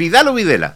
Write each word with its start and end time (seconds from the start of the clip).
¿Vidal 0.00 0.28
o 0.28 0.32
Videla? 0.32 0.74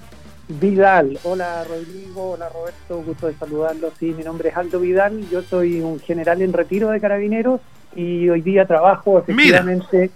Vidal, 0.49 1.19
hola 1.23 1.65
Rodrigo, 1.65 2.33
hola 2.33 2.51
Roberto, 2.51 3.03
gusto 3.07 3.27
de 3.27 3.35
saludarlos. 3.35 3.95
Sí, 3.99 4.15
mi 4.15 4.23
nombre 4.23 4.51
es 4.51 4.57
Aldo 4.59 4.81
Vidal, 4.81 5.27
yo 5.31 5.41
soy 5.41 5.81
un 5.81 5.99
general 5.99 6.43
en 6.43 6.53
retiro 6.53 6.91
de 6.91 7.01
carabineros 7.01 7.63
y 7.97 8.29
hoy 8.29 8.43
día 8.43 8.67
trabajo 8.67 9.21
efectivamente, 9.21 10.11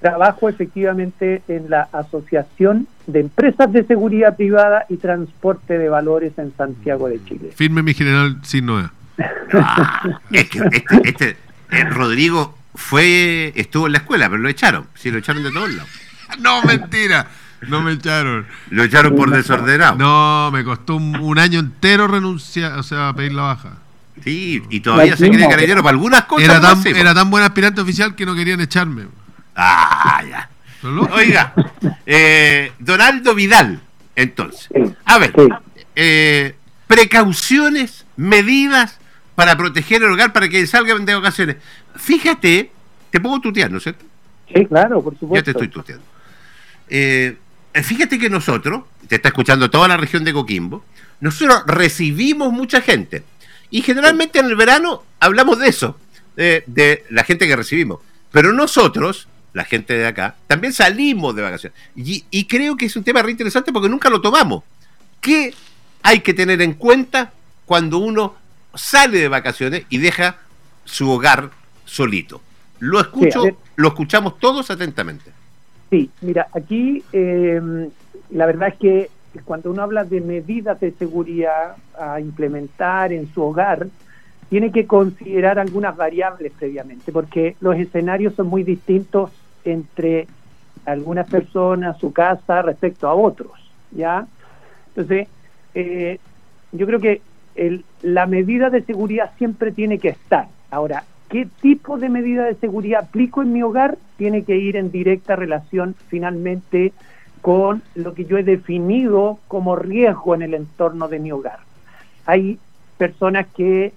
trabajo 0.00 0.48
efectivamente 0.48 1.42
en 1.48 1.68
la 1.68 1.86
Asociación 1.92 2.88
de 3.06 3.20
Empresas 3.20 3.70
de 3.70 3.84
Seguridad 3.84 4.36
Privada 4.36 4.86
y 4.88 4.96
Transporte 4.96 5.76
de 5.76 5.90
Valores 5.90 6.32
en 6.38 6.56
Santiago 6.56 7.10
de 7.10 7.22
Chile. 7.26 7.50
Firme 7.54 7.82
mi 7.82 7.92
general 7.92 8.38
sin 8.42 8.64
novedad. 8.64 8.90
Ah, 9.52 10.18
es 10.32 10.48
que 10.48 10.60
este, 10.72 10.96
este 11.04 11.36
eh, 11.70 11.84
Rodrigo 11.90 12.56
fue, 12.74 13.52
estuvo 13.54 13.84
en 13.84 13.92
la 13.92 13.98
escuela, 13.98 14.30
pero 14.30 14.40
lo 14.40 14.48
echaron. 14.48 14.86
Sí, 14.94 15.10
lo 15.10 15.18
echaron 15.18 15.42
de 15.42 15.52
todos 15.52 15.70
lados. 15.74 15.90
No, 16.40 16.62
mentira. 16.62 17.28
No 17.68 17.80
me 17.82 17.92
echaron. 17.92 18.46
Lo 18.70 18.84
echaron 18.84 19.16
por 19.16 19.30
desordenado. 19.30 19.96
No, 19.96 20.50
me 20.52 20.64
costó 20.64 20.96
un, 20.96 21.38
año 21.38 21.60
entero 21.60 22.06
renunciar, 22.06 22.78
o 22.78 22.82
sea, 22.82 23.12
pedir 23.14 23.32
la 23.32 23.42
baja. 23.42 23.78
Sí, 24.22 24.62
y 24.70 24.80
todavía 24.80 25.16
se 25.16 25.28
quiere 25.28 25.48
carabinero 25.48 25.82
para 25.82 25.94
algunas 25.94 26.24
cosas. 26.24 26.44
Era 26.44 26.60
tan, 26.60 26.86
era 26.86 27.14
tan 27.14 27.30
buen 27.30 27.42
aspirante 27.42 27.80
oficial 27.80 28.14
que 28.14 28.24
no 28.26 28.34
querían 28.34 28.60
echarme. 28.60 29.06
Ah, 29.56 30.22
ya. 30.28 30.50
Oiga, 31.12 31.54
eh, 32.04 32.72
Donaldo 32.78 33.34
Vidal, 33.34 33.80
entonces. 34.14 34.68
A 35.06 35.18
ver, 35.18 35.32
eh, 35.96 36.54
precauciones, 36.86 38.04
medidas 38.16 38.98
para 39.34 39.56
proteger 39.56 40.02
el 40.02 40.12
hogar 40.12 40.32
para 40.32 40.48
que 40.48 40.66
salgan 40.66 41.06
de 41.06 41.14
ocasiones. 41.14 41.56
Fíjate, 41.96 42.70
te 43.10 43.20
pongo 43.20 43.40
tutear, 43.40 43.70
¿no 43.70 43.78
es 43.78 43.84
cierto? 43.84 44.04
Sí, 44.52 44.66
claro, 44.66 45.02
por 45.02 45.14
supuesto. 45.18 45.36
Ya 45.36 45.42
te 45.42 45.50
estoy 45.52 45.68
tuteando. 45.68 46.04
Eh, 46.88 47.38
fíjate 47.82 48.18
que 48.18 48.30
nosotros, 48.30 48.84
te 49.08 49.16
está 49.16 49.28
escuchando 49.28 49.70
toda 49.70 49.88
la 49.88 49.96
región 49.96 50.22
de 50.22 50.32
Coquimbo, 50.32 50.84
nosotros 51.20 51.64
recibimos 51.66 52.52
mucha 52.52 52.80
gente. 52.80 53.24
Y 53.70 53.82
generalmente 53.82 54.38
en 54.38 54.46
el 54.46 54.56
verano 54.56 55.02
hablamos 55.18 55.58
de 55.58 55.68
eso, 55.68 55.98
de, 56.36 57.04
la 57.10 57.24
gente 57.24 57.48
que 57.48 57.56
recibimos. 57.56 58.00
Pero 58.30 58.52
nosotros, 58.52 59.28
la 59.52 59.64
gente 59.64 59.94
de 59.94 60.06
acá, 60.06 60.36
también 60.46 60.72
salimos 60.72 61.34
de 61.34 61.42
vacaciones. 61.42 61.78
Y, 61.96 62.24
y 62.30 62.44
creo 62.44 62.76
que 62.76 62.86
es 62.86 62.96
un 62.96 63.04
tema 63.04 63.22
re 63.22 63.32
interesante 63.32 63.72
porque 63.72 63.88
nunca 63.88 64.10
lo 64.10 64.20
tomamos. 64.20 64.62
¿Qué 65.20 65.54
hay 66.02 66.20
que 66.20 66.34
tener 66.34 66.62
en 66.62 66.74
cuenta 66.74 67.32
cuando 67.64 67.98
uno 67.98 68.36
sale 68.74 69.18
de 69.18 69.28
vacaciones 69.28 69.86
y 69.88 69.98
deja 69.98 70.38
su 70.84 71.10
hogar 71.10 71.50
solito? 71.84 72.42
Lo 72.78 73.00
escucho, 73.00 73.42
lo 73.76 73.88
escuchamos 73.88 74.38
todos 74.38 74.70
atentamente. 74.70 75.32
Sí, 75.94 76.12
mira, 76.20 76.48
aquí 76.52 77.04
em, 77.12 77.88
la 78.30 78.46
verdad 78.46 78.70
es 78.70 78.78
que 78.80 79.10
cuando 79.44 79.70
uno 79.70 79.82
habla 79.82 80.04
de 80.04 80.20
medidas 80.20 80.80
de 80.80 80.90
seguridad 80.96 81.76
a 81.96 82.18
implementar 82.20 83.12
en 83.12 83.32
su 83.32 83.40
hogar, 83.42 83.86
tiene 84.48 84.72
que 84.72 84.88
considerar 84.88 85.60
algunas 85.60 85.96
variables 85.96 86.52
previamente, 86.58 87.12
porque 87.12 87.56
los 87.60 87.76
escenarios 87.76 88.34
son 88.34 88.48
muy 88.48 88.64
distintos 88.64 89.30
entre 89.62 90.30
algunas 90.84 91.28
personas, 91.28 91.96
su 92.00 92.12
casa, 92.12 92.62
respecto 92.62 93.06
a 93.06 93.14
otros, 93.14 93.52
¿ya? 93.92 94.26
Entonces, 94.88 95.28
eh, 95.74 96.18
yo 96.72 96.86
creo 96.86 97.00
que 97.00 97.22
el, 97.54 97.86
la 98.02 98.26
medida 98.26 98.68
de 98.68 98.84
seguridad 98.84 99.32
siempre 99.38 99.70
tiene 99.70 100.00
que 100.00 100.08
estar. 100.08 100.48
Ahora, 100.72 101.06
qué 101.34 101.48
tipo 101.60 101.98
de 101.98 102.08
medida 102.08 102.44
de 102.44 102.54
seguridad 102.54 103.06
aplico 103.06 103.42
en 103.42 103.52
mi 103.52 103.60
hogar 103.60 103.98
tiene 104.18 104.44
que 104.44 104.54
ir 104.54 104.76
en 104.76 104.92
directa 104.92 105.34
relación 105.34 105.96
finalmente 106.06 106.92
con 107.40 107.82
lo 107.96 108.14
que 108.14 108.24
yo 108.24 108.38
he 108.38 108.44
definido 108.44 109.40
como 109.48 109.74
riesgo 109.74 110.36
en 110.36 110.42
el 110.42 110.54
entorno 110.54 111.08
de 111.08 111.18
mi 111.18 111.32
hogar. 111.32 111.58
Hay 112.24 112.60
personas 112.98 113.48
que 113.48 113.92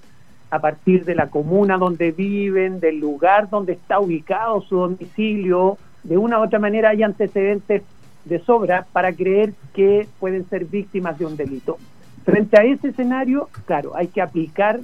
a 0.50 0.58
partir 0.58 1.06
de 1.06 1.14
la 1.14 1.30
comuna 1.30 1.78
donde 1.78 2.12
viven, 2.12 2.80
del 2.80 2.98
lugar 3.00 3.52
donde 3.52 3.74
está 3.74 4.00
ubicado 4.00 4.62
su 4.62 4.78
domicilio, 4.78 5.78
de 6.02 6.18
una 6.18 6.40
u 6.40 6.42
otra 6.42 6.58
manera 6.58 6.90
hay 6.90 7.04
antecedentes 7.04 7.84
de 8.26 8.40
sobra 8.40 8.88
para 8.92 9.14
creer 9.14 9.54
que 9.76 10.08
pueden 10.20 10.50
ser 10.50 10.66
víctimas 10.66 11.20
de 11.20 11.28
un 11.28 11.38
delito. 11.38 11.78
Frente 12.26 12.60
a 12.60 12.64
ese 12.64 12.88
escenario, 12.88 13.48
claro, 13.68 13.96
hay 13.96 14.08
que 14.08 14.24
aplicar 14.24 14.80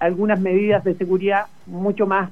algunas 0.00 0.40
medidas 0.40 0.82
de 0.82 0.94
seguridad 0.94 1.46
mucho 1.66 2.06
más 2.06 2.30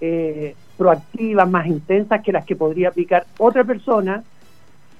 eh, 0.00 0.54
proactivas, 0.76 1.48
más 1.48 1.66
intensas 1.66 2.22
que 2.22 2.32
las 2.32 2.44
que 2.44 2.56
podría 2.56 2.88
aplicar 2.88 3.26
otra 3.38 3.64
persona 3.64 4.22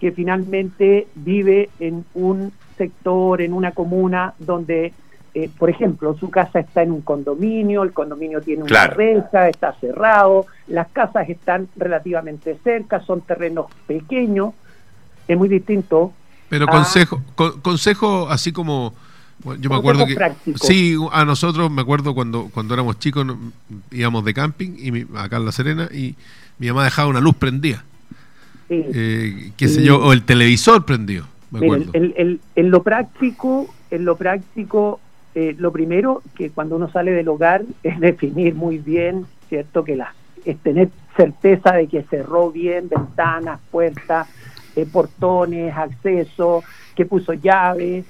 que 0.01 0.13
finalmente 0.13 1.09
vive 1.15 1.69
en 1.81 2.05
un 2.15 2.53
sector, 2.79 3.41
en 3.41 3.53
una 3.53 3.73
comuna 3.73 4.35
donde, 4.39 4.93
eh, 5.35 5.51
por 5.59 5.69
ejemplo, 5.69 6.17
su 6.19 6.31
casa 6.31 6.61
está 6.61 6.83
en 6.83 6.93
un 6.93 7.01
condominio, 7.01 7.83
el 7.83 7.93
condominio 7.93 8.41
tiene 8.41 8.63
una 8.63 8.87
reja, 8.87 9.49
está 9.49 9.73
cerrado, 9.75 10.47
las 10.69 10.89
casas 10.89 11.29
están 11.29 11.69
relativamente 11.77 12.59
cerca, 12.63 13.01
son 13.01 13.23
terrenos 13.23 13.67
pequeños, 13.87 14.55
es 15.27 15.37
muy 15.37 15.49
distinto. 15.49 16.13
Pero 16.49 16.67
consejo, 16.69 17.21
consejo 17.63 18.29
así 18.29 18.53
como 18.53 18.95
yo 19.61 19.71
me 19.71 19.77
acuerdo 19.77 20.07
que 20.07 20.17
sí, 20.57 20.97
a 21.13 21.25
nosotros 21.25 21.71
me 21.71 21.83
acuerdo 21.83 22.15
cuando 22.15 22.49
cuando 22.53 22.75
éramos 22.75 22.99
chicos 22.99 23.27
íbamos 23.91 24.25
de 24.25 24.35
camping 24.35 24.71
y 24.79 25.07
acá 25.17 25.37
en 25.37 25.45
La 25.45 25.53
Serena 25.53 25.89
y 25.93 26.17
mi 26.59 26.69
mamá 26.69 26.85
dejaba 26.85 27.09
una 27.09 27.21
luz 27.21 27.37
prendida. 27.37 27.85
Eh, 28.69 29.53
qué 29.57 29.69
sé 29.69 29.85
yo, 29.85 30.03
o 30.03 30.13
el 30.13 30.25
televisor 30.25 30.85
prendido, 30.85 31.27
me 31.53 31.61
acuerdo. 31.61 31.93
en 31.95 32.71
lo 32.71 32.83
práctico, 32.83 33.73
en 33.91 34.05
lo 34.05 34.17
práctico 34.17 35.01
eh, 35.37 35.55
lo 35.59 35.71
primero 35.71 36.23
que 36.35 36.49
cuando 36.49 36.77
uno 36.77 36.91
sale 36.91 37.13
del 37.13 37.29
hogar 37.29 37.63
es 37.83 38.01
definir 38.01 38.55
muy 38.55 38.79
bien, 38.79 39.27
¿cierto? 39.51 39.85
Que 39.85 39.95
la 39.95 40.15
es 40.47 40.57
tener 40.59 40.89
certeza 41.15 41.73
de 41.73 41.89
que 41.89 42.05
cerró 42.05 42.51
bien 42.51 42.89
ventanas, 42.89 43.61
puertas, 43.71 44.29
eh, 44.77 44.87
portones, 44.91 45.77
acceso, 45.77 46.63
que 46.95 47.05
puso 47.05 47.35
llaves, 47.35 48.07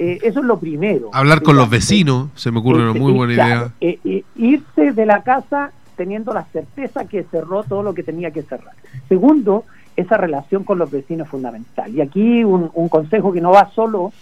eh, 0.00 0.18
eso 0.22 0.40
es 0.40 0.46
lo 0.46 0.58
primero. 0.58 1.10
Hablar 1.12 1.42
con 1.42 1.56
los 1.56 1.68
vecinos, 1.68 2.30
se 2.34 2.50
me 2.50 2.60
ocurre 2.60 2.90
una 2.90 2.98
muy 2.98 3.12
buena 3.12 3.34
idea. 3.34 3.72
Eh, 3.82 3.98
eh, 4.02 4.24
irse 4.34 4.92
de 4.92 5.04
la 5.04 5.22
casa 5.22 5.72
teniendo 5.94 6.32
la 6.32 6.44
certeza 6.44 7.04
que 7.04 7.24
cerró 7.24 7.64
todo 7.64 7.82
lo 7.82 7.92
que 7.92 8.02
tenía 8.02 8.30
que 8.30 8.40
cerrar. 8.40 8.72
Segundo, 9.10 9.64
esa 9.96 10.16
relación 10.16 10.64
con 10.64 10.78
los 10.78 10.90
vecinos 10.90 11.26
es 11.26 11.30
fundamental. 11.30 11.94
Y 11.94 12.00
aquí 12.00 12.42
un, 12.44 12.70
consejo 12.88 13.30
que 13.30 13.42
no 13.42 13.50
va 13.50 13.70
solo, 13.74 14.14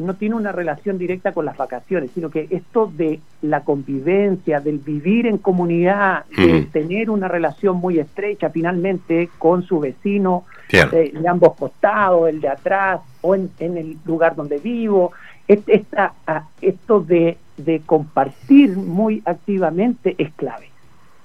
no 0.00 0.14
tiene 0.14 0.34
una 0.34 0.50
relación 0.50 0.98
directa 0.98 1.30
con 1.30 1.44
las 1.44 1.56
vacaciones, 1.56 2.10
sino 2.12 2.28
que 2.28 2.48
esto 2.50 2.90
de 2.92 3.20
la 3.42 3.60
convivencia, 3.60 4.58
del 4.58 4.78
vivir 4.78 5.28
en 5.28 5.38
comunidad, 5.38 6.24
de 6.36 6.62
tener 6.72 7.10
una 7.10 7.28
relación 7.28 7.76
muy 7.76 8.00
estrecha 8.00 8.50
finalmente 8.50 9.30
con 9.38 9.62
su 9.62 9.78
vecino, 9.78 10.46
de, 10.72 11.12
ambos 11.28 11.54
costados, 11.56 12.28
el 12.28 12.40
de 12.40 12.48
atrás 12.48 13.00
o 13.20 13.34
en, 13.34 13.50
el 13.58 13.98
lugar 14.04 14.34
donde 14.34 14.58
vivo. 14.58 15.12
Esta, 15.46 16.14
esto 16.60 17.00
de, 17.00 17.36
compartir 17.84 18.70
muy 18.76 19.22
activamente 19.24 20.14
es 20.18 20.32
clave. 20.34 20.70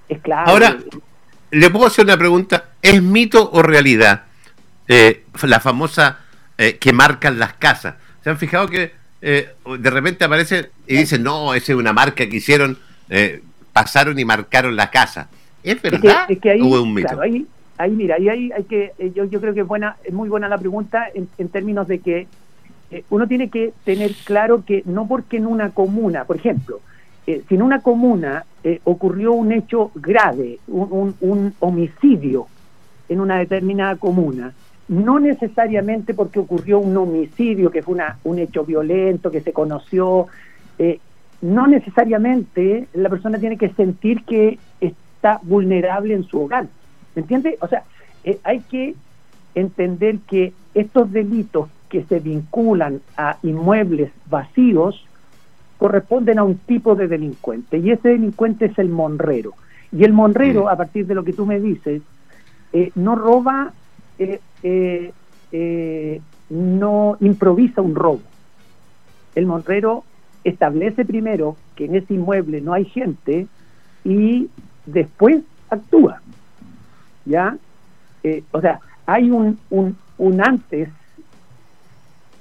Es 0.09 0.19
clave. 0.19 0.51
Ahora, 0.51 0.77
le 1.51 1.69
puedo 1.69 1.87
hacer 1.87 2.05
una 2.05 2.17
pregunta. 2.17 2.71
¿Es 2.81 3.01
mito 3.01 3.49
o 3.51 3.61
realidad 3.61 4.23
eh, 4.87 5.23
la 5.43 5.59
famosa 5.59 6.19
eh, 6.57 6.77
que 6.77 6.93
marcan 6.93 7.39
las 7.39 7.53
casas? 7.53 7.95
¿Se 8.23 8.29
han 8.29 8.37
fijado 8.37 8.67
que 8.67 8.91
eh, 9.21 9.49
de 9.79 9.89
repente 9.89 10.25
aparece 10.25 10.71
y 10.85 10.97
dicen, 10.97 11.23
no, 11.23 11.53
esa 11.53 11.71
es 11.71 11.77
una 11.77 11.93
marca 11.93 12.27
que 12.27 12.35
hicieron, 12.35 12.77
pasaron 13.71 14.19
y 14.19 14.25
marcaron 14.25 14.75
la 14.75 14.91
casa? 14.91 15.29
¿Es 15.63 15.81
verdad 15.81 16.25
es 16.29 16.39
que, 16.39 16.51
o 16.61 16.75
es 16.75 16.81
un 16.81 16.93
mito? 16.93 17.19
ahí 17.21 17.45
mira, 17.91 18.15
ahí 18.15 18.29
hay, 18.29 18.63
que, 18.63 18.93
eh, 18.97 19.11
yo, 19.13 19.25
yo 19.25 19.39
creo 19.39 19.53
que 19.53 19.61
es 19.61 19.67
buena, 19.67 19.97
es 20.03 20.13
muy 20.13 20.29
buena 20.29 20.49
la 20.49 20.57
pregunta 20.57 21.07
en, 21.13 21.49
términos 21.49 21.87
de 21.87 21.99
que 21.99 22.27
eh, 22.89 23.03
uno 23.09 23.27
tiene 23.27 23.49
que 23.49 23.73
tener 23.83 24.11
claro 24.25 24.63
que 24.65 24.81
no 24.85 25.07
porque 25.07 25.37
en 25.37 25.45
una 25.45 25.69
comuna, 25.69 26.25
por 26.25 26.37
ejemplo, 26.37 26.79
eh, 27.27 27.43
si 27.47 27.55
en 27.55 27.61
una 27.61 27.81
comuna 27.81 28.45
ocurrió 28.83 29.31
un 29.31 29.53
hecho 29.53 29.91
grave, 29.95 30.59
un, 30.67 31.15
un, 31.21 31.53
homicidio 31.59 32.47
en 33.07 33.21
una 33.21 33.37
determinada 33.37 33.95
comuna, 33.95 34.53
no 34.89 35.19
necesariamente 35.19 36.13
porque 36.13 36.39
ocurrió 36.39 36.79
un 36.79 36.97
homicidio, 36.97 37.71
que 37.71 37.81
fue 37.81 37.93
una, 37.93 38.17
un 38.25 38.39
hecho 38.39 38.65
violento, 38.65 39.31
que 39.31 39.39
se 39.39 39.53
conoció, 39.53 40.27
no 41.41 41.67
necesariamente 41.67 42.87
la 42.93 43.07
persona 43.07 43.39
tiene 43.39 43.57
que 43.57 43.69
sentir 43.69 44.25
que 44.25 44.59
está 44.81 45.39
vulnerable 45.43 46.13
en 46.13 46.23
su 46.23 46.41
hogar. 46.41 46.67
¿Me 47.17 47.21
entiende? 47.21 47.57
O 47.61 47.67
sea, 47.67 47.81
eh, 48.23 48.39
hay 48.43 48.59
que 48.59 48.93
entender 49.55 50.19
que 50.19 50.53
estos 50.75 51.11
delitos 51.11 51.67
que 51.89 52.03
se 52.03 52.19
vinculan 52.19 53.01
a 53.17 53.37
inmuebles 53.41 54.11
vacíos 54.29 55.03
corresponden 55.79 56.37
a 56.37 56.43
un 56.43 56.59
tipo 56.59 56.93
de 56.93 57.07
delincuente 57.07 57.79
y 57.79 57.89
ese 57.89 58.09
delincuente 58.09 58.65
es 58.65 58.77
el 58.77 58.89
monrero. 58.89 59.53
Y 59.91 60.03
el 60.03 60.13
monrero, 60.13 60.69
a 60.69 60.75
partir 60.75 61.07
de 61.07 61.15
lo 61.15 61.23
que 61.23 61.33
tú 61.33 61.47
me 61.47 61.59
dices, 61.59 62.03
eh, 62.71 62.91
no 62.93 63.15
roba 63.15 63.73
eh, 64.19 65.11
eh, 65.51 66.21
no 66.51 67.17
improvisa 67.19 67.81
un 67.81 67.95
robo. 67.95 68.21
El 69.33 69.47
monrero 69.47 70.03
establece 70.43 71.03
primero 71.03 71.57
que 71.75 71.85
en 71.85 71.95
ese 71.95 72.13
inmueble 72.13 72.61
no 72.61 72.73
hay 72.73 72.85
gente 72.85 73.47
y 74.03 74.51
después 74.85 75.41
actúa. 75.71 76.21
¿Ya? 77.27 77.57
Eh, 78.23 78.43
o 78.51 78.61
sea, 78.61 78.79
hay 79.05 79.29
un, 79.29 79.59
un, 79.69 79.97
un 80.17 80.41
antes. 80.41 80.89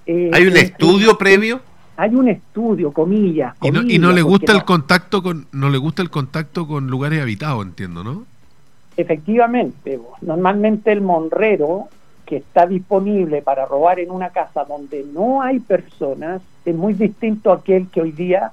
Eh, 0.06 0.30
¿Hay 0.32 0.46
un 0.46 0.56
estudio 0.56 1.18
previo? 1.18 1.60
Hay 1.96 2.14
un 2.14 2.28
estudio, 2.28 2.92
comillas. 2.92 3.54
y, 3.62 3.98
no, 3.98 4.12
le 4.12 4.22
gusta 4.22 4.52
el 4.52 4.64
contacto 4.64 5.22
con 5.22 5.46
no 5.52 5.70
le 5.70 5.78
gusta 5.78 6.02
el 6.02 6.10
contacto 6.10 6.66
con 6.68 6.88
lugares 6.88 7.22
habitados, 7.22 7.64
entiendo, 7.64 8.04
¿no? 8.04 8.26
Efectivamente, 8.98 9.98
normalmente 10.20 10.92
el 10.92 11.00
monrero 11.00 11.88
que 12.26 12.36
está 12.36 12.66
disponible 12.66 13.40
para 13.40 13.64
robar 13.64 14.00
en 14.00 14.10
una 14.10 14.30
casa 14.30 14.64
donde 14.64 15.06
no 15.10 15.40
hay 15.42 15.60
personas 15.60 16.42
es 16.64 16.74
muy 16.74 16.92
distinto 16.94 17.52
a 17.52 17.56
aquel 17.56 17.88
que 17.88 18.02
hoy 18.02 18.12
día, 18.12 18.50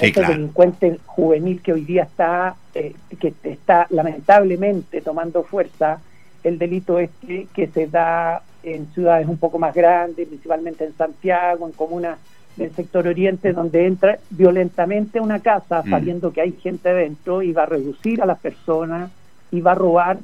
a 0.00 0.06
ese 0.06 0.20
delincuente 0.22 0.98
juvenil 1.06 1.60
que 1.60 1.72
hoy 1.72 1.84
día 1.84 2.04
está, 2.04 2.56
eh, 2.74 2.94
que 3.18 3.34
está 3.44 3.86
lamentablemente 3.90 5.00
tomando 5.00 5.42
fuerza 5.42 6.00
el 6.44 6.58
delito 6.58 6.98
este 6.98 7.48
que 7.52 7.66
se 7.66 7.86
da 7.88 8.42
en 8.62 8.86
ciudades 8.92 9.28
un 9.28 9.38
poco 9.38 9.58
más 9.58 9.74
grandes, 9.74 10.26
principalmente 10.28 10.84
en 10.84 10.96
Santiago, 10.96 11.66
en 11.66 11.72
comunas 11.72 12.18
del 12.56 12.74
sector 12.74 13.06
oriente, 13.06 13.52
donde 13.52 13.86
entra 13.86 14.18
violentamente 14.30 15.18
a 15.18 15.22
una 15.22 15.40
casa 15.40 15.82
mm. 15.84 15.90
sabiendo 15.90 16.32
que 16.32 16.40
hay 16.40 16.52
gente 16.52 16.92
dentro 16.92 17.42
y 17.42 17.52
va 17.52 17.64
a 17.64 17.66
reducir 17.66 18.22
a 18.22 18.26
las 18.26 18.38
personas 18.38 19.10
y 19.50 19.60
va 19.60 19.72
a 19.72 19.76
robar 19.76 20.18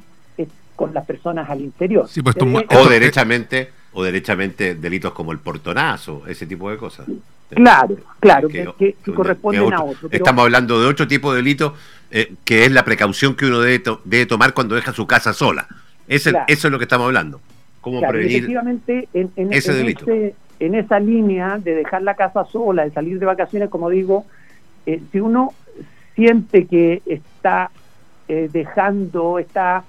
con 0.77 0.93
las 0.93 1.07
personas 1.07 1.49
al 1.49 1.61
interior. 1.61 2.09
Pues, 2.23 2.37
eh, 2.37 2.67
o 2.69 2.89
derechamente 2.89 3.71
o 3.93 4.03
derechamente 4.03 4.75
delitos 4.75 5.13
como 5.13 5.33
el 5.33 5.39
portonazo, 5.39 6.23
ese 6.27 6.47
tipo 6.47 6.71
de 6.71 6.77
cosas. 6.77 7.07
Claro, 7.55 7.97
claro, 8.21 8.49
que, 8.49 8.97
corresponden 9.15 9.73
a 9.73 9.83
otro. 9.83 10.09
Estamos 10.11 10.45
hablando 10.45 10.81
de 10.81 10.87
otro 10.87 11.07
tipo 11.07 11.33
de 11.33 11.39
delito 11.39 11.75
eh, 12.11 12.35
que 12.45 12.65
es 12.65 12.73
la 12.73 12.85
precaución 12.85 13.35
que 13.35 13.47
uno 13.47 13.61
debe, 13.61 14.27
tomar 14.27 14.55
cuando 14.55 14.75
deja 14.75 14.93
su 14.93 15.07
casa 15.07 15.33
sola. 15.33 15.67
Eso 16.07 16.31
es 16.47 16.65
lo 16.65 16.79
que 16.79 16.85
estamos 16.85 17.07
hablando. 17.07 17.41
¿Cómo 17.81 18.01
prevenir 18.01 18.37
efectivamente, 18.37 19.09
en, 19.13 19.53
ese 19.53 19.75
delito? 19.75 20.07
en 20.11 20.75
esa 20.75 21.01
línea 21.01 21.59
de 21.59 21.75
dejar 21.75 22.03
la 22.03 22.15
casa 22.15 22.45
sola, 22.47 22.85
de 22.85 22.91
salir 22.91 23.19
de 23.19 23.27
vacaciones, 23.27 23.69
como 23.69 23.91
digo, 23.91 24.25
eh, 24.87 25.01
si 25.13 25.21
uno 25.21 25.53
siente 26.15 26.67
que 26.67 27.03
está 27.07 27.71
dejando, 28.27 29.39
está 29.39 29.85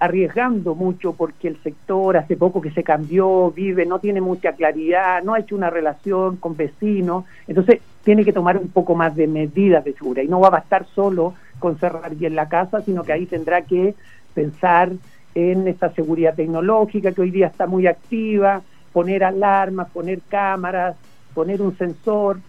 arriesgando 0.00 0.74
mucho 0.74 1.12
porque 1.12 1.48
el 1.48 1.56
sector 1.62 2.16
hace 2.16 2.36
poco 2.36 2.60
que 2.60 2.70
se 2.70 2.84
cambió, 2.84 3.50
vive, 3.50 3.84
no 3.84 3.98
tiene 3.98 4.20
mucha 4.20 4.52
claridad, 4.52 5.22
no 5.22 5.34
ha 5.34 5.40
hecho 5.40 5.56
una 5.56 5.70
relación 5.70 6.36
con 6.36 6.56
vecinos, 6.56 7.24
entonces 7.46 7.80
tiene 8.04 8.24
que 8.24 8.32
tomar 8.32 8.56
un 8.56 8.68
poco 8.68 8.94
más 8.94 9.16
de 9.16 9.26
medidas 9.26 9.84
de 9.84 9.94
seguridad. 9.94 10.24
Y 10.24 10.28
no 10.28 10.40
va 10.40 10.48
a 10.48 10.52
bastar 10.52 10.86
solo 10.94 11.34
con 11.58 11.78
cerrar 11.78 12.14
bien 12.14 12.36
la 12.36 12.48
casa, 12.48 12.82
sino 12.82 13.02
que 13.02 13.12
ahí 13.12 13.26
tendrá 13.26 13.62
que 13.62 13.94
pensar 14.34 14.92
en 15.34 15.66
esta 15.66 15.90
seguridad 15.92 16.34
tecnológica 16.34 17.12
que 17.12 17.20
hoy 17.20 17.30
día 17.30 17.48
está 17.48 17.66
muy 17.66 17.86
activa, 17.86 18.62
poner 18.92 19.24
alarmas, 19.24 19.90
poner 19.90 20.20
cámaras, 20.28 20.96
poner 21.34 21.60
un 21.60 21.76
sensor, 21.76 22.40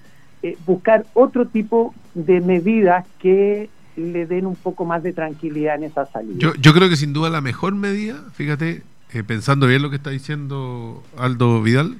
eh, 0.41 0.57
buscar 0.65 1.05
otro 1.13 1.47
tipo 1.47 1.93
de 2.13 2.41
medidas 2.41 3.05
que 3.19 3.69
le 3.99 4.25
den 4.25 4.45
un 4.45 4.55
poco 4.55 4.85
más 4.85 5.03
de 5.03 5.13
tranquilidad 5.13 5.75
en 5.75 5.83
esa 5.83 6.05
salida. 6.05 6.35
Yo, 6.37 6.53
yo 6.55 6.73
creo 6.73 6.89
que 6.89 6.95
sin 6.95 7.13
duda 7.13 7.29
la 7.29 7.41
mejor 7.41 7.75
medida, 7.75 8.23
fíjate, 8.33 8.83
eh, 9.11 9.23
pensando 9.23 9.65
bien 9.65 9.81
lo 9.81 9.89
que 9.89 9.95
está 9.95 10.11
diciendo 10.11 11.03
Aldo 11.17 11.61
Vidal, 11.61 11.97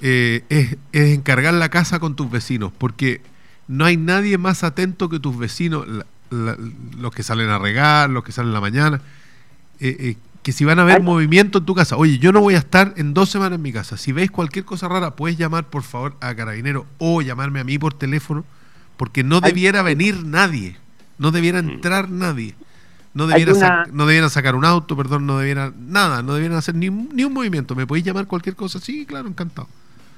eh, 0.00 0.44
es, 0.50 0.76
encargar 0.92 1.54
la 1.54 1.70
casa 1.70 1.98
con 1.98 2.14
tus 2.14 2.30
vecinos, 2.30 2.72
porque 2.76 3.22
no 3.68 3.86
hay 3.86 3.96
nadie 3.96 4.36
más 4.36 4.64
atento 4.64 5.08
que 5.08 5.18
tus 5.18 5.38
vecinos, 5.38 5.86
los 6.30 7.14
que 7.14 7.22
salen 7.22 7.48
a 7.48 7.58
regar, 7.58 8.10
los 8.10 8.22
que 8.22 8.32
salen 8.32 8.48
en 8.48 8.54
la 8.54 8.60
mañana, 8.60 9.00
eh, 9.80 10.16
que 10.42 10.52
si 10.52 10.66
van 10.66 10.78
a 10.78 10.84
ver 10.84 11.02
movimiento 11.02 11.58
en 11.58 11.64
tu 11.64 11.74
casa, 11.74 11.96
oye, 11.96 12.18
yo 12.18 12.30
no 12.30 12.42
voy 12.42 12.54
a 12.54 12.58
estar 12.58 12.92
en 12.98 13.14
dos 13.14 13.30
semanas 13.30 13.56
en 13.56 13.62
mi 13.62 13.72
casa, 13.72 13.96
si 13.96 14.12
veis 14.12 14.30
cualquier 14.30 14.66
cosa 14.66 14.88
rara, 14.88 15.16
puedes 15.16 15.38
llamar 15.38 15.70
por 15.70 15.84
favor 15.84 16.16
a 16.20 16.34
Carabinero 16.34 16.84
o 16.98 17.22
llamarme 17.22 17.60
a 17.60 17.64
mí 17.64 17.78
por 17.78 17.94
teléfono, 17.94 18.44
porque 18.98 19.24
no 19.24 19.40
debiera 19.40 19.82
venir 19.82 20.22
nadie. 20.22 20.76
No 21.18 21.30
debiera 21.30 21.62
mm. 21.62 21.70
entrar 21.70 22.10
nadie. 22.10 22.54
No 23.14 23.28
debiera, 23.28 23.86
no 23.92 24.06
debieran 24.06 24.28
sacar 24.28 24.56
un 24.56 24.64
auto, 24.64 24.96
perdón, 24.96 25.24
no 25.24 25.38
debiera 25.38 25.72
nada, 25.78 26.22
no 26.22 26.34
debieran 26.34 26.58
hacer 26.58 26.74
ni, 26.74 26.90
ni 26.90 27.22
un 27.22 27.32
movimiento. 27.32 27.76
¿Me 27.76 27.86
podéis 27.86 28.04
llamar 28.04 28.26
cualquier 28.26 28.56
cosa? 28.56 28.80
Sí, 28.80 29.06
claro, 29.06 29.28
encantado. 29.28 29.68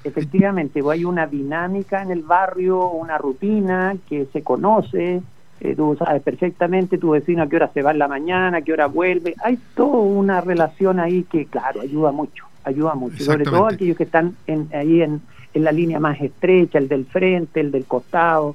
Efectivamente, 0.02 0.80
hay 0.90 1.04
una 1.04 1.26
dinámica 1.26 2.02
en 2.02 2.10
el 2.10 2.22
barrio, 2.22 2.88
una 2.88 3.18
rutina 3.18 3.94
que 4.08 4.26
se 4.32 4.42
conoce, 4.42 5.20
eh, 5.60 5.74
tú 5.74 5.96
sabes 5.98 6.22
perfectamente 6.22 6.96
tu 6.96 7.10
vecino 7.10 7.42
a 7.42 7.48
qué 7.48 7.56
hora 7.56 7.70
se 7.74 7.82
va 7.82 7.90
en 7.90 7.98
la 7.98 8.08
mañana, 8.08 8.58
a 8.58 8.62
qué 8.62 8.72
hora 8.72 8.86
vuelve. 8.86 9.34
Hay 9.42 9.58
toda 9.74 9.98
una 9.98 10.40
relación 10.40 11.00
ahí 11.00 11.24
que, 11.24 11.46
claro, 11.46 11.80
ayuda 11.80 12.12
mucho, 12.12 12.44
ayuda 12.64 12.94
mucho. 12.94 13.24
Sobre 13.24 13.44
todo 13.44 13.66
aquellos 13.66 13.96
que 13.96 14.04
están 14.04 14.36
en, 14.46 14.68
ahí 14.72 15.02
en, 15.02 15.20
en 15.54 15.64
la 15.64 15.72
línea 15.72 15.98
más 15.98 16.20
estrecha, 16.20 16.78
el 16.78 16.88
del 16.88 17.06
frente, 17.06 17.60
el 17.60 17.70
del 17.72 17.84
costado. 17.84 18.54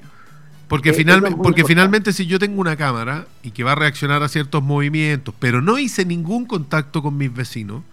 Porque, 0.71 0.93
finalmente, 0.93 1.37
porque 1.43 1.65
finalmente 1.65 2.13
si 2.13 2.27
yo 2.27 2.39
tengo 2.39 2.61
una 2.61 2.77
cámara 2.77 3.27
y 3.43 3.51
que 3.51 3.61
va 3.61 3.73
a 3.73 3.75
reaccionar 3.75 4.23
a 4.23 4.29
ciertos 4.29 4.63
movimientos, 4.63 5.35
pero 5.37 5.61
no 5.61 5.77
hice 5.77 6.05
ningún 6.05 6.45
contacto 6.45 7.01
con 7.01 7.17
mis 7.17 7.33
vecinos, 7.33 7.83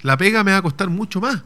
la 0.00 0.16
pega 0.16 0.42
me 0.42 0.52
va 0.52 0.56
a 0.56 0.62
costar 0.62 0.88
mucho 0.88 1.20
más. 1.20 1.42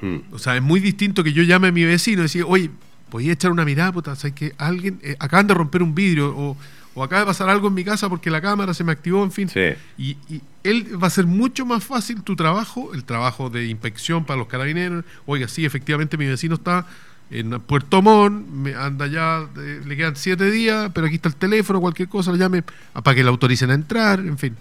Hmm. 0.00 0.16
O 0.32 0.40
sea, 0.40 0.56
es 0.56 0.62
muy 0.62 0.80
distinto 0.80 1.22
que 1.22 1.32
yo 1.32 1.44
llame 1.44 1.68
a 1.68 1.72
mi 1.72 1.84
vecino 1.84 2.22
y 2.22 2.24
decir, 2.24 2.44
oye, 2.44 2.72
podía 3.08 3.34
echar 3.34 3.52
una 3.52 3.64
mirada, 3.64 3.92
puta, 3.92 4.16
¿sabes 4.16 4.34
que 4.34 4.52
alguien, 4.58 4.98
eh, 5.04 5.14
acaban 5.20 5.46
de 5.46 5.54
romper 5.54 5.80
un 5.80 5.94
vidrio 5.94 6.36
o, 6.36 6.56
o, 6.94 7.04
acaba 7.04 7.20
de 7.20 7.26
pasar 7.26 7.48
algo 7.48 7.68
en 7.68 7.74
mi 7.74 7.84
casa 7.84 8.08
porque 8.08 8.28
la 8.28 8.40
cámara 8.40 8.74
se 8.74 8.82
me 8.82 8.90
activó, 8.90 9.22
en 9.22 9.30
fin. 9.30 9.48
Y, 9.96 10.16
y, 10.28 10.42
él 10.64 11.00
va 11.00 11.06
a 11.06 11.10
ser 11.10 11.26
mucho 11.26 11.64
más 11.64 11.84
fácil 11.84 12.24
tu 12.24 12.34
trabajo, 12.34 12.92
el 12.94 13.04
trabajo 13.04 13.48
de 13.48 13.66
inspección 13.66 14.24
para 14.24 14.40
los 14.40 14.48
carabineros. 14.48 15.04
Oiga, 15.24 15.46
sí, 15.46 15.64
efectivamente 15.64 16.16
mi 16.16 16.26
vecino 16.26 16.56
está 16.56 16.84
en 17.30 17.50
Puerto 17.60 18.02
Montt, 18.02 18.48
me 18.48 18.74
anda 18.74 19.06
ya, 19.06 19.46
eh, 19.58 19.80
le 19.84 19.96
quedan 19.96 20.16
siete 20.16 20.50
días, 20.50 20.90
pero 20.94 21.06
aquí 21.06 21.16
está 21.16 21.28
el 21.28 21.34
teléfono, 21.34 21.80
cualquier 21.80 22.08
cosa, 22.08 22.32
le 22.32 22.38
llame 22.38 22.62
para 22.92 23.14
que 23.14 23.22
le 23.22 23.28
autoricen 23.28 23.70
a 23.70 23.74
entrar, 23.74 24.20
en 24.20 24.38
fin. 24.38 24.56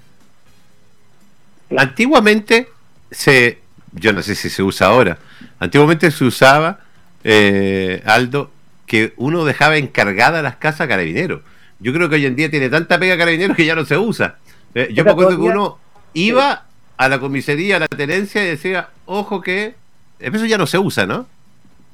Antiguamente 1.78 2.70
se, 3.12 3.60
yo 3.92 4.14
no 4.14 4.22
sé 4.24 4.36
si 4.36 4.50
se 4.50 4.64
usa 4.64 4.88
ahora, 4.88 5.20
antiguamente 5.60 6.10
se 6.10 6.26
usaba, 6.26 6.80
eh, 7.24 8.02
Aldo, 8.06 8.52
que 8.88 9.14
uno 9.18 9.46
dejaba 9.46 9.78
encargada 9.78 10.42
las 10.42 10.56
casas 10.58 10.82
a 10.82 10.88
carabineros. 10.88 11.42
Yo 11.80 11.94
creo 11.94 12.10
que 12.10 12.16
hoy 12.16 12.26
en 12.26 12.36
día 12.36 12.50
tiene 12.50 12.70
tanta 12.70 12.98
pega 13.00 13.18
carabineros 13.18 13.56
que 13.56 13.66
ya 13.66 13.76
no 13.76 13.86
se 13.86 13.98
usa. 13.98 14.38
Eh, 14.74 14.90
yo 14.94 15.04
me 15.04 15.12
acuerdo 15.12 15.32
que 15.32 15.44
uno 15.44 15.78
iba 16.14 16.66
a 16.98 17.10
la 17.10 17.20
comisaría, 17.20 17.78
a 17.78 17.80
la 17.80 17.88
tenencia 17.88 18.44
y 18.44 18.48
decía, 18.48 18.90
ojo 19.06 19.42
que... 19.42 19.76
Eso 20.20 20.46
ya 20.46 20.58
no 20.58 20.66
se 20.66 20.78
usa, 20.78 21.06
¿no? 21.06 21.28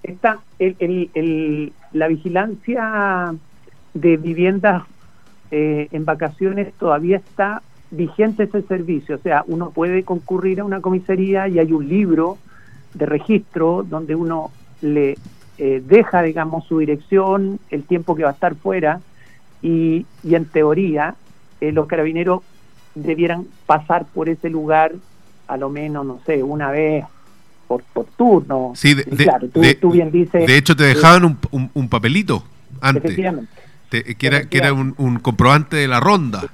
Está 0.03 0.39
el, 0.60 1.74
la 1.93 2.08
vigilancia 2.08 3.36
de 3.93 4.17
viviendas 4.17 4.84
eh, 5.51 5.89
en 5.91 6.05
vacaciones 6.05 6.74
todavía 6.74 7.17
está 7.17 7.62
vigente 7.91 8.43
ese 8.43 8.62
servicio, 8.62 9.15
o 9.15 9.20
sea, 9.20 9.43
uno 9.48 9.72
puede 9.72 10.03
concurrir 10.03 10.62
a 10.62 10.63
una 10.63 10.79
comisaría 10.79 11.50
y 11.50 11.60
hay 11.60 11.74
un 11.74 11.89
libro 11.89 12.38
de 12.93 13.05
registro 13.05 13.84
donde 13.84 14.15
uno 14.15 14.50
le 14.81 15.17
eh, 15.58 15.84
deja, 15.86 16.22
digamos, 16.22 16.65
su 16.65 16.79
dirección, 16.79 17.60
el 17.70 17.84
tiempo 17.84 18.15
que 18.15 18.24
va 18.24 18.29
a 18.29 18.34
estar 18.34 18.55
fuera 18.55 19.01
y, 19.62 20.05
y 20.24 20.36
en 20.36 20.46
teoría 20.46 21.15
eh, 21.60 21.74
los 21.74 21.86
carabineros 21.86 22.41
debieran 22.96 23.46
pasar 23.65 24.05
por 24.05 24.29
ese 24.29 24.50
lugar 24.50 24.93
a 25.48 25.58
lo 25.58 25.70
menos, 25.70 26.05
no 26.05 26.20
sé, 26.25 26.41
una 26.43 26.72
vez 26.72 27.05
por, 27.80 28.06
turno. 28.18 28.74
Sí, 28.75 28.94
de, 28.94 29.04
claro, 29.04 29.48
tú, 29.50 29.92
bien 29.92 30.12
dices. 30.12 30.46
De 30.46 30.58
hecho, 30.58 30.75
te 30.75 30.84
dejaban 30.84 31.38
un, 31.51 31.70
un, 31.74 31.90
papelito 31.90 32.44
antes. 32.80 33.16
que 33.16 34.28
era, 34.28 34.46
que 34.46 34.58
era 34.58 34.74
un, 34.74 35.20
comprobante 35.22 35.78
de 35.78 35.88
la 35.88 36.00
ronda. 36.00 36.51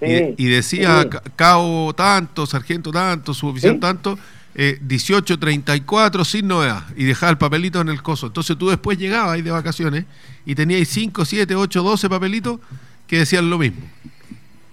y, 0.00 0.44
decía 0.46 1.08
cabo 1.36 1.92
tanto, 1.94 2.46
sargento 2.46 2.90
tanto, 2.90 3.34
suboficial 3.34 3.80
tanto, 3.80 4.18
eh, 4.54 4.78
1834 4.80 6.24
sin 6.24 6.48
novedad. 6.48 6.84
Y 6.96 7.04
dejaba 7.04 7.30
el 7.30 7.38
papelito 7.38 7.80
en 7.80 7.88
el 7.88 8.02
coso. 8.02 8.26
Entonces 8.26 8.56
tú 8.56 8.68
después 8.68 8.98
llegabas 8.98 9.32
ahí 9.32 9.42
de 9.42 9.50
vacaciones 9.50 10.04
y 10.44 10.54
tenías 10.54 10.88
5, 10.88 11.24
7, 11.24 11.54
8, 11.54 11.82
12 11.82 12.08
papelitos 12.08 12.60
que 13.06 13.18
decían 13.18 13.50
lo 13.50 13.58
mismo. 13.58 13.82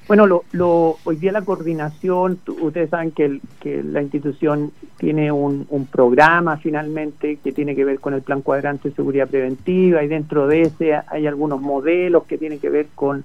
Bueno, 0.07 0.27
lo, 0.27 0.43
lo, 0.51 0.97
hoy 1.03 1.15
día 1.15 1.31
la 1.31 1.41
coordinación, 1.41 2.39
ustedes 2.61 2.91
saben 2.91 3.11
que, 3.11 3.39
la 3.83 4.03
institución 4.03 4.71
tiene 4.97 5.31
un, 5.31 5.65
programa 5.91 6.57
finalmente 6.57 7.37
que 7.37 7.51
tiene 7.51 7.75
que 7.75 7.83
ver 7.83 7.99
con 7.99 8.13
el 8.13 8.21
plan 8.21 8.41
cuadrante 8.41 8.89
de 8.89 8.95
seguridad 8.95 9.27
preventiva 9.27 10.03
y 10.03 10.07
dentro 10.07 10.47
de 10.47 10.63
ese 10.63 10.93
hay 11.07 11.25
algunos 11.25 11.59
modelos 11.59 12.25
que 12.25 12.37
tienen 12.37 12.59
que 12.59 12.69
ver 12.69 12.87
con, 12.93 13.23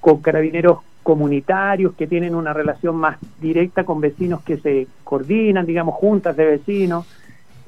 con 0.00 0.20
carabineros 0.20 0.78
comunitarios 1.04 1.94
que 1.94 2.08
tienen 2.08 2.34
una 2.34 2.52
relación 2.52 2.96
más 2.96 3.16
directa 3.40 3.84
con 3.84 4.00
vecinos 4.00 4.42
que 4.42 4.58
se 4.58 4.88
coordinan, 5.04 5.64
digamos, 5.64 5.94
juntas 5.94 6.36
de 6.36 6.44
vecinos. 6.44 7.06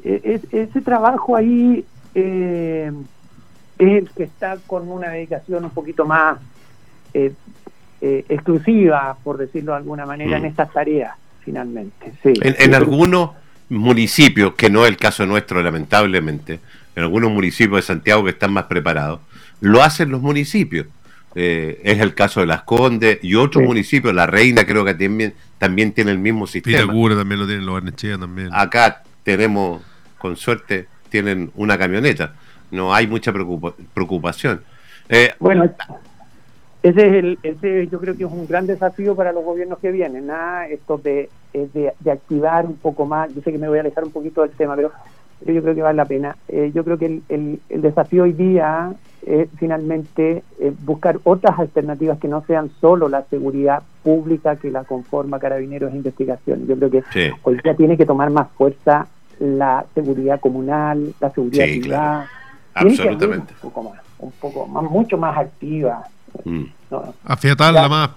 E, 0.03 0.41
ese 0.51 0.81
trabajo 0.81 1.37
ahí 1.37 1.85
eh, 2.15 2.91
es 3.79 3.89
el 3.89 4.11
que 4.11 4.25
está 4.25 4.59
con 4.67 4.91
una 4.91 5.11
dedicación 5.11 5.65
un 5.65 5.71
poquito 5.71 6.05
más 6.05 6.39
eh, 7.15 7.33
eh, 8.01 8.25
exclusiva, 8.29 9.17
por 9.23 9.37
decirlo 9.37 9.73
de 9.73 9.79
alguna 9.79 10.07
manera, 10.07 10.37
en 10.37 10.45
mm. 10.45 10.47
estas 10.47 10.73
tareas, 10.73 11.15
finalmente. 11.45 12.13
En, 12.25 12.75
algunos 12.75 13.31
municipios, 13.69 14.55
que 14.55 14.71
no 14.71 14.85
es 14.85 14.91
el 14.91 14.97
caso 14.97 15.27
nuestro, 15.27 15.63
lamentablemente, 15.63 16.61
en 16.97 17.03
algunos 17.03 17.31
municipios 17.31 17.77
de 17.77 17.83
Santiago 17.83 18.25
que 18.25 18.31
están 18.31 18.53
más 18.53 18.65
preparados, 18.65 19.21
lo 19.61 19.83
hacen 19.83 20.11
los 20.11 20.21
municipios. 20.21 20.87
Eh, 21.35 21.81
es 21.85 22.01
el 22.01 22.15
caso 22.15 22.41
de 22.41 22.47
Las 22.47 22.63
Condes 22.63 23.21
y 23.23 23.37
otros 23.37 23.63
municipios, 23.63 24.13
La 24.13 24.27
Reina 24.27 24.65
creo 24.65 24.85
que 24.85 24.95
también, 24.95 25.35
también 25.59 25.93
tiene 25.93 26.11
el 26.11 26.19
mismo 26.19 26.47
sistema. 26.47 26.79
Pitagura 26.79 27.15
también 27.15 27.41
lo 27.41 27.47
tienen, 27.47 27.67
los 27.67 27.75
Barnechea 27.75 28.19
también. 28.19 28.49
Acá 28.53 29.03
tenemos, 29.23 29.83
con 30.19 30.37
suerte, 30.37 30.89
tienen 31.09 31.53
una 31.55 31.79
camioneta. 31.79 32.33
No 32.71 32.95
hay 32.95 33.07
mucha 33.07 33.33
preocupación. 33.33 34.63
Eh, 35.09 35.35
bueno, 35.39 35.71
ese 36.83 37.07
es 37.07 37.15
el, 37.15 37.39
ese 37.43 37.89
yo 37.89 38.01
creo 38.01 38.17
que 38.17 38.25
es 38.25 38.31
un 38.31 38.47
gran 38.47 38.67
desafío 38.67 39.15
para 39.15 39.33
los 39.33 39.45
gobiernos 39.45 39.79
que 39.79 39.93
vienen, 39.93 40.27
nada, 40.27 40.67
esto 40.69 40.99
de, 40.99 41.29
de, 41.53 42.11
activar 42.11 42.67
un 42.67 42.77
poco 42.77 43.07
más, 43.07 43.35
yo 43.35 43.43
sé 43.43 43.53
que 43.53 43.59
me 43.59 43.69
voy 43.69 43.79
a 43.79 43.81
alejar 43.83 44.05
un 44.05 44.13
poquito 44.13 44.43
del 44.43 44.51
tema, 44.51 44.77
pero 44.77 44.91
yo 45.47 45.63
creo 45.63 45.75
que 45.75 45.83
vale 45.83 45.97
la 45.97 46.05
pena. 46.05 46.37
Eh, 46.49 46.71
yo 46.75 46.85
creo 46.85 46.99
que 46.99 47.07
el, 47.07 47.61
el, 47.69 47.83
desafío 47.83 48.25
hoy 48.25 48.33
día 48.33 48.93
es 49.27 49.49
finalmente 49.59 50.43
eh, 50.59 50.73
buscar 50.83 51.19
otras 51.25 51.59
alternativas 51.59 52.19
que 52.19 52.29
no 52.29 52.45
sean 52.47 52.71
solo 52.81 53.09
la 53.09 53.23
seguridad 53.25 53.83
pública 54.03 54.57
que 54.57 54.71
la 54.71 54.85
conforma 54.85 55.39
Carabineros 55.39 55.93
e 55.93 55.97
Investigación. 55.97 56.67
Yo 56.67 56.77
creo 56.77 56.91
que 56.91 57.33
hoy 57.43 57.59
día 57.63 57.75
tiene 57.75 57.97
que 57.97 58.07
tomar 58.07 58.31
más 58.31 58.49
fuerza 58.53 59.07
la 59.39 59.87
seguridad 59.95 60.41
comunal, 60.41 61.15
la 61.21 61.31
seguridad 61.31 61.65
privada. 61.65 62.29
Absolutamente. 62.75 63.55
un 63.63 63.71
poco 63.71 63.83
más, 63.83 64.01
un 64.19 64.33
poco 64.33 64.67
más, 64.67 64.91
mucho 64.91 65.19
más 65.19 65.37
activa. 65.37 66.05
Mm. 66.45 66.65
Afiatarla 67.25 67.89
más, 67.89 68.11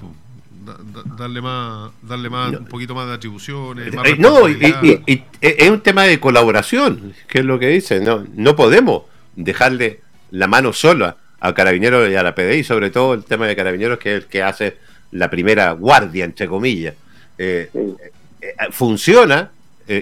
darle 1.17 1.41
más, 1.41 1.91
darle 2.01 2.29
más, 2.29 2.51
un 2.53 2.65
poquito 2.65 2.95
más 2.95 3.07
de 3.07 3.13
atribuciones. 3.13 3.93
Eh, 3.93 4.15
no, 4.17 4.49
y, 4.49 5.23
es 5.41 5.69
un 5.69 5.81
tema 5.81 6.03
de 6.03 6.19
colaboración, 6.19 7.13
que 7.27 7.39
es 7.39 7.45
lo 7.45 7.59
que 7.59 7.67
dice. 7.67 7.99
No, 7.99 8.25
no 8.35 8.55
podemos 8.55 9.03
dejarle 9.35 10.01
la 10.31 10.47
mano 10.47 10.73
sola 10.73 11.17
a 11.39 11.53
Carabineros 11.53 12.09
y 12.09 12.15
a 12.15 12.23
la 12.23 12.33
PDI, 12.33 12.63
sobre 12.63 12.89
todo 12.89 13.13
el 13.13 13.23
tema 13.23 13.47
de 13.47 13.55
Carabineros, 13.55 13.99
que 13.99 14.17
es 14.17 14.23
el 14.23 14.29
que 14.29 14.41
hace 14.41 14.77
la 15.11 15.29
primera 15.29 15.71
guardia, 15.73 16.25
entre 16.25 16.47
comillas. 16.47 16.95
Eh, 17.37 17.69
eh, 17.73 18.51
funciona 18.71 19.51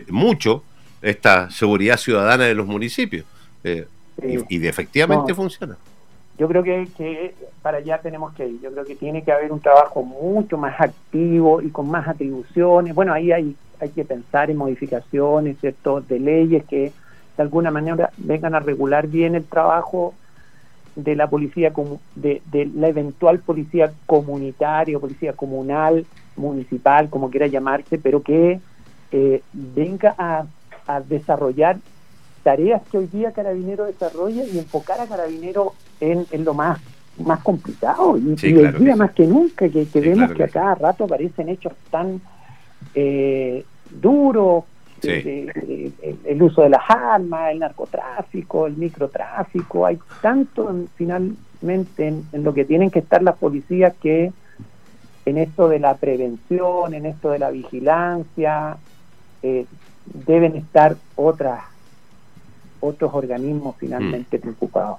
mucho 0.09 0.63
esta 1.01 1.49
seguridad 1.49 1.97
ciudadana 1.97 2.45
de 2.45 2.53
los 2.53 2.67
municipios. 2.67 3.25
Y, 3.63 4.67
efectivamente 4.67 5.33
funciona 5.33 5.75
yo 6.37 6.47
creo 6.47 6.63
que, 6.63 7.35
para 7.61 7.77
allá 7.77 7.99
tenemos 7.99 8.33
que 8.33 8.47
ir. 8.47 8.61
Yo 8.61 8.71
creo 8.71 8.85
que 8.85 8.95
tiene 8.95 9.23
que 9.23 9.31
haber 9.31 9.51
un 9.51 9.59
trabajo 9.59 10.03
mucho 10.03 10.57
más 10.57 10.79
activo 10.79 11.61
y 11.61 11.69
con 11.69 11.89
más 11.89 12.07
atribuciones. 12.07 12.95
Bueno, 12.95 13.13
ahí 13.13 13.31
hay, 13.31 13.55
hay 13.79 13.89
que 13.89 14.05
pensar 14.05 14.49
en 14.49 14.57
modificaciones, 14.57 15.59
¿cierto?, 15.59 16.01
de 16.01 16.19
leyes 16.19 16.65
que 16.65 16.91
de 17.37 17.43
alguna 17.43 17.71
manera 17.71 18.11
vengan 18.17 18.55
a 18.55 18.59
regular 18.59 19.07
bien 19.07 19.35
el 19.35 19.45
trabajo 19.45 20.13
de 20.95 21.15
la 21.15 21.29
policía, 21.29 21.71
de, 22.15 22.41
de 22.51 22.65
la 22.75 22.87
eventual 22.89 23.39
policía 23.39 23.93
comunitaria, 24.05 24.99
policía 24.99 25.33
comunal, 25.33 26.05
municipal, 26.35 27.09
como 27.09 27.29
quiera 27.29 27.47
llamarse, 27.47 27.97
pero 27.97 28.21
que 28.21 28.59
eh, 29.11 29.41
venga 29.53 30.15
a, 30.17 30.45
a 30.87 31.01
desarrollar 31.01 31.77
tareas 32.43 32.81
que 32.91 32.97
hoy 32.97 33.07
día 33.07 33.31
Carabinero 33.31 33.85
desarrolla 33.85 34.43
y 34.43 34.59
enfocar 34.59 34.99
a 34.99 35.07
Carabinero 35.07 35.73
en, 35.99 36.25
lo 36.43 36.53
más 36.53 36.79
más 37.17 37.39
complicado 37.41 38.17
y, 38.17 38.29
hoy 38.29 38.71
día 38.79 38.95
más 38.95 39.11
que 39.11 39.27
nunca 39.27 39.67
que, 39.69 39.87
vemos 40.01 40.31
que 40.31 40.43
a 40.43 40.47
cada 40.47 40.75
rato 40.75 41.03
aparecen 41.03 41.49
hechos 41.49 41.73
tan 41.91 42.21
eh, 42.95 43.63
duros 43.89 44.63
el 45.03 46.41
uso 46.41 46.61
de 46.61 46.69
las 46.69 46.81
armas 46.87 47.51
el 47.51 47.59
narcotráfico 47.59 48.67
el 48.67 48.77
microtráfico 48.77 49.85
hay 49.85 49.99
tanto 50.21 50.73
finalmente 50.95 52.07
en, 52.07 52.43
lo 52.43 52.53
que 52.53 52.65
tienen 52.65 52.89
que 52.89 52.99
estar 52.99 53.21
las 53.21 53.37
policías 53.37 53.93
que 54.01 54.31
en 55.25 55.37
esto 55.37 55.69
de 55.69 55.79
la 55.79 55.95
prevención 55.95 56.93
en 56.93 57.05
esto 57.05 57.31
de 57.31 57.39
la 57.39 57.51
vigilancia 57.51 58.77
eh, 59.43 59.65
deben 60.05 60.55
estar 60.55 60.95
otras 61.15 61.70
otros 62.81 63.11
organismos 63.13 63.75
finalmente 63.79 64.37
mm. 64.37 64.41
preocupados. 64.41 64.97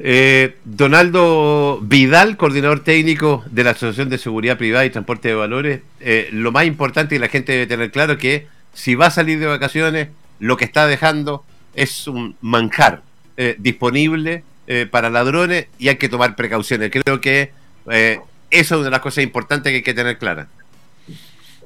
Eh, 0.00 0.56
Donaldo 0.64 1.80
Vidal, 1.82 2.36
coordinador 2.36 2.84
técnico 2.84 3.42
de 3.50 3.64
la 3.64 3.70
Asociación 3.70 4.08
de 4.08 4.18
Seguridad 4.18 4.56
Privada 4.56 4.84
y 4.84 4.90
Transporte 4.90 5.28
de 5.28 5.34
Valores, 5.34 5.80
eh, 5.98 6.28
lo 6.30 6.52
más 6.52 6.66
importante 6.66 7.16
y 7.16 7.18
la 7.18 7.28
gente 7.28 7.52
debe 7.52 7.66
tener 7.66 7.90
claro 7.90 8.16
que 8.16 8.46
si 8.72 8.94
va 8.94 9.06
a 9.06 9.10
salir 9.10 9.40
de 9.40 9.46
vacaciones, 9.46 10.08
lo 10.38 10.56
que 10.56 10.64
está 10.64 10.86
dejando 10.86 11.44
es 11.74 12.06
un 12.06 12.36
manjar 12.40 13.02
eh, 13.36 13.56
disponible 13.58 14.44
para 14.90 15.08
ladrones 15.08 15.68
y 15.78 15.88
hay 15.88 15.96
que 15.96 16.10
tomar 16.10 16.36
precauciones. 16.36 16.90
Creo 16.90 17.22
que 17.22 17.52
eso 17.88 18.20
es 18.50 18.70
una 18.70 18.84
de 18.84 18.90
las 18.90 19.00
cosas 19.00 19.24
importantes 19.24 19.70
que 19.70 19.76
hay 19.76 19.82
que 19.82 19.94
tener 19.94 20.18
clara. 20.18 20.48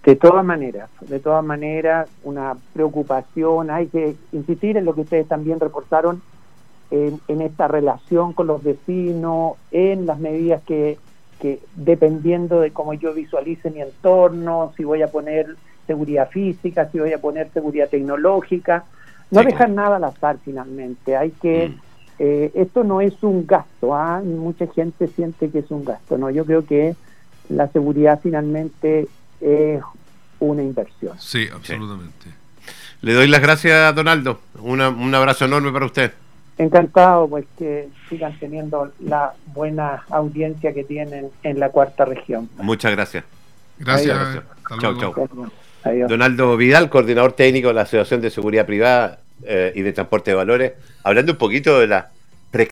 De 0.05 0.17
todas 0.17 0.45
maneras, 0.45 0.91
de 1.01 1.21
todas 1.21 1.45
maneras, 1.45 2.09
una 2.25 2.57
preocupación, 2.73 3.71
hay 3.71 3.87
que 3.87 4.17
insistir 4.33 4.77
en 4.77 4.85
lo 4.85 4.95
que 4.95 5.03
ustedes 5.03 5.29
también 5.29 5.61
reportaron, 5.61 6.21
en, 6.91 7.41
esta 7.41 7.69
relación 7.69 8.35
con 8.35 8.49
los 8.49 8.63
vecinos, 8.63 9.55
en 9.71 10.05
las 10.05 10.19
medidas 10.19 10.63
que, 10.65 10.99
que, 11.41 11.61
dependiendo 11.75 12.61
de 12.61 12.71
cómo 12.71 12.93
yo 12.93 13.15
visualice 13.15 13.71
mi 13.71 13.81
entorno, 13.81 14.73
si 14.77 14.85
voy 14.85 15.03
a 15.03 15.11
poner 15.11 15.57
seguridad 15.87 16.29
física, 16.29 16.91
si 16.91 16.99
voy 16.99 17.13
a 17.13 17.19
poner 17.19 17.49
seguridad 17.51 17.89
tecnológica, 17.89 18.85
no 19.31 19.43
dejar 19.43 19.71
nada 19.71 19.97
al 19.97 20.05
azar 20.05 20.39
finalmente, 20.45 21.17
hay 21.17 21.31
que... 21.31 21.69
Mm. 21.69 21.81
Eh, 22.19 22.53
esto 22.55 22.85
no 22.85 23.01
es 23.01 23.21
un 23.23 23.47
gasto, 23.47 23.95
¿ah? 23.95 24.21
mucha 24.23 24.67
gente 24.67 25.09
siente 25.09 25.49
que 25.51 25.61
es 25.61 25.71
un 25.71 25.85
gasto, 25.85 26.19
no, 26.19 26.31
yo 26.31 26.45
creo 26.45 26.65
que 26.65 26.95
la 27.49 27.69
seguridad 27.69 28.21
finalmente 28.23 29.09
es 29.43 29.83
una 30.39 30.63
inversión. 30.63 31.19
Sí, 31.19 31.49
absolutamente. 31.53 32.31
Le 33.01 33.15
doy 33.15 33.27
las 33.27 33.43
gracias, 33.43 33.95
Donaldo. 33.95 34.41
un 34.61 35.15
abrazo 35.15 35.45
enorme 35.45 35.73
para 35.73 35.87
usted. 35.87 36.13
Encantado, 36.59 37.29
pues 37.29 37.47
que 37.59 37.89
sigan 38.09 38.39
teniendo 38.39 38.93
la 39.01 39.33
buena 39.47 40.05
audiencia 40.11 40.73
que 40.73 40.85
tienen 40.85 41.31
en 41.43 41.59
la 41.59 41.71
cuarta 41.71 42.05
región. 42.05 42.49
Muchas 42.59 42.93
gracias. 42.93 43.25
Gracias. 43.79 44.43
Chao, 44.81 44.99
chao. 44.99 45.51
Donaldo 46.09 46.57
Vidal, 46.57 46.89
coordinador 46.91 47.33
técnico 47.33 47.69
de 47.69 47.75
la 47.75 47.83
Asociación 47.83 48.21
de 48.21 48.31
Seguridad 48.31 48.67
Privada 48.67 49.21
eh, 49.45 49.73
y 49.75 49.83
de 49.83 49.93
Transporte 49.93 50.31
de 50.31 50.37
Valores, 50.37 50.73
hablando 51.03 51.33
un 51.33 51.39
poquito 51.39 51.81
de 51.81 51.89
la 51.89 52.11